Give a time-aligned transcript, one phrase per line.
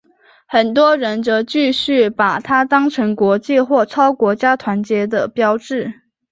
[0.47, 5.93] 很多人则继续把它当成国际或超国家团结的标志。